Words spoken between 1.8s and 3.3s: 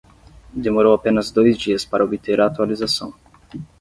para obter a atualização.